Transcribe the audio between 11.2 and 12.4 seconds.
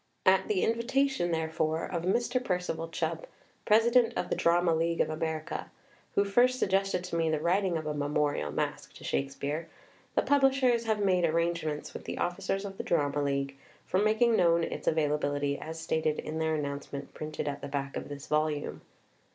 arrangements: New York, 1915, Macmillan. xxviii PREFACE with